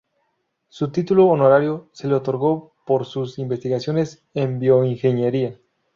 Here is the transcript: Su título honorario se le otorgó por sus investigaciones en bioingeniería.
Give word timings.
Su 0.67 0.91
título 0.91 1.27
honorario 1.27 1.89
se 1.93 2.07
le 2.07 2.15
otorgó 2.15 2.73
por 2.87 3.05
sus 3.05 3.37
investigaciones 3.37 4.25
en 4.33 4.57
bioingeniería. 4.57 5.59